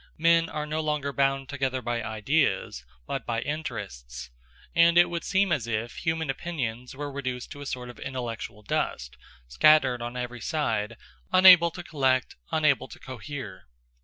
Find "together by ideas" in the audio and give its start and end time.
1.47-2.83